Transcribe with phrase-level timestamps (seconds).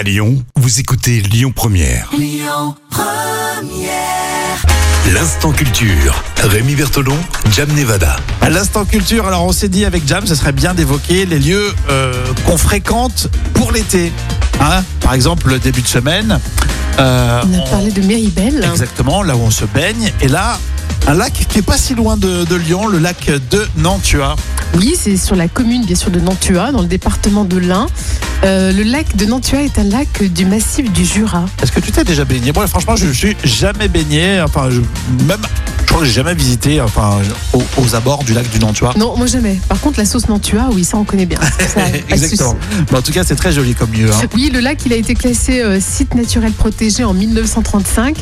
[0.00, 2.10] À Lyon, vous écoutez Lyon Première.
[5.12, 6.24] L'instant culture.
[6.42, 7.18] Rémi Bertolon,
[7.52, 8.16] Jam Nevada.
[8.40, 11.74] À l'instant culture, alors on s'est dit avec Jam, ce serait bien d'évoquer les lieux
[11.90, 12.14] euh,
[12.46, 14.10] qu'on fréquente pour l'été.
[14.62, 14.82] Hein?
[15.00, 16.40] Par exemple, le début de semaine.
[16.98, 18.66] euh, On a on- parlé de Méribel.
[18.72, 20.10] Exactement, là où on se baigne.
[20.22, 20.58] Et là,
[21.08, 24.36] un lac qui est pas si loin de, de Lyon, le lac de Nantua.
[24.76, 27.86] Oui, c'est sur la commune, bien sûr, de Nantua, dans le département de l'Ain.
[28.42, 31.44] Euh, le lac de Nantua est un lac du massif du Jura.
[31.62, 32.52] Est-ce que tu t'es déjà baigné?
[32.54, 34.40] Moi, franchement, je suis jamais baigné.
[34.40, 34.80] Enfin, je,
[35.26, 35.40] même,
[35.82, 37.18] je crois que j'ai jamais visité enfin,
[37.52, 38.94] aux, aux abords du lac du Nantua.
[38.96, 39.60] Non, moi jamais.
[39.68, 41.38] Par contre, la sauce Nantua, oui, ça on connaît bien.
[41.68, 42.56] Ça, Exactement.
[42.90, 44.10] Mais en tout cas, c'est très joli comme lieu.
[44.10, 44.26] hein.
[44.34, 48.16] Oui, le lac, il a été classé euh, site naturel protégé en 1935.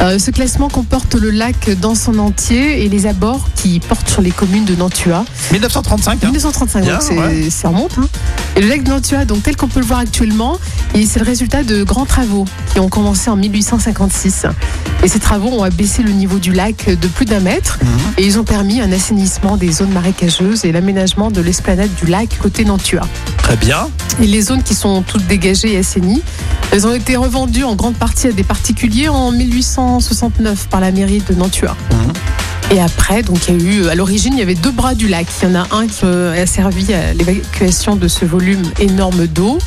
[0.00, 4.22] Euh, ce classement comporte le lac dans son entier et les abords qui portent sur
[4.22, 5.24] les communes de Nantua.
[5.50, 7.50] 1935, hein 1935, Bien, donc c'est- ouais.
[7.50, 7.96] ça remonte.
[7.98, 8.06] hein.
[8.56, 10.58] Le lac de Nantua, donc tel qu'on peut le voir actuellement,
[10.94, 14.46] c'est le résultat de grands travaux qui ont commencé en 1856.
[15.02, 17.88] Et ces travaux ont abaissé le niveau du lac de plus d'un mètre Mhm.
[18.18, 22.28] et ils ont permis un assainissement des zones marécageuses et l'aménagement de l'esplanade du lac
[22.40, 23.02] côté Nantua.
[23.38, 23.88] Très bien.
[24.22, 26.22] Et les zones qui sont toutes dégagées et assainies,
[26.70, 31.22] elles ont été revendues en grande partie à des particuliers en 1869 par la mairie
[31.28, 31.76] de Nantua.
[31.90, 32.12] Mhm.
[32.70, 35.08] Et après, donc il y a eu, à l'origine, il y avait deux bras du
[35.08, 35.26] lac.
[35.42, 39.26] Il y en a un qui euh, a servi à l'évacuation de ce volume énorme
[39.26, 39.58] d'eau.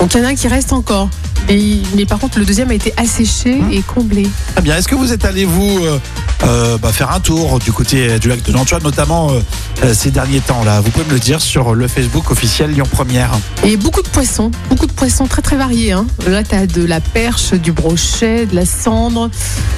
[0.00, 1.08] Donc il y en a un qui reste encore.
[1.48, 3.72] Et- mais par contre, le deuxième a été asséché Mhm.
[3.72, 4.26] et comblé.
[4.54, 4.76] Très bien.
[4.76, 5.98] Est-ce que vous êtes allé, vous, euh,
[6.44, 9.40] euh, bah, faire un tour du côté du lac de Nantua, notamment euh,
[9.84, 12.84] euh, ces derniers temps là Vous pouvez me le dire sur le Facebook officiel Lyon
[12.90, 13.30] Première.
[13.64, 15.92] Et beaucoup de poissons, beaucoup de poissons très très variés.
[15.92, 16.06] Hein.
[16.26, 19.30] Là, tu as de la perche, du brochet, de la cendre,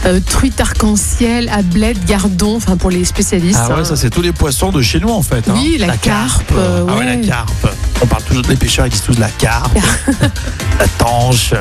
[0.07, 3.61] euh, truite arc-en-ciel, ablette, gardon, enfin pour les spécialistes.
[3.63, 3.85] Ah ouais, hein.
[3.85, 5.48] ça c'est tous les poissons de chez nous en fait.
[5.48, 5.55] hein.
[5.55, 7.69] Oui, la carpe, euh, Ah ouais, la carpe.
[8.03, 9.77] On parle toujours des pêcheurs, ils disent tous la carpe,
[10.79, 11.53] la tanche,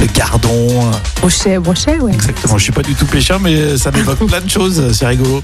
[0.00, 0.90] le gardon.
[1.20, 2.12] brochet, brochet, ouais.
[2.12, 2.56] Exactement.
[2.58, 4.92] Je suis pas du tout pêcheur, mais ça m'évoque plein de choses.
[4.92, 5.42] C'est rigolo.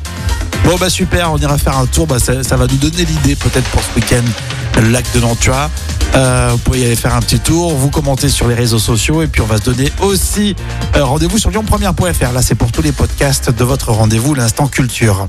[0.65, 2.07] Bon bah super, on ira faire un tour.
[2.07, 4.25] Bah, ça, ça va nous donner l'idée peut-être pour ce week-end
[4.81, 5.71] le lac de Nantua.
[6.15, 9.23] Euh, vous pouvez y aller faire un petit tour, vous commentez sur les réseaux sociaux
[9.23, 10.55] et puis on va se donner aussi
[10.97, 12.33] euh, rendez-vous sur lyonpremière.fr.
[12.33, 15.29] Là c'est pour tous les podcasts de votre rendez-vous l'instant culture.